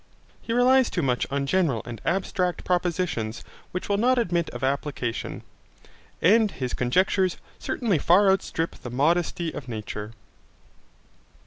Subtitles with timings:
[0.41, 5.43] He relies too much on general and abstract propositions which will not admit of application.
[6.23, 10.13] And his conjectures certainly far outstrip the modesty of nature.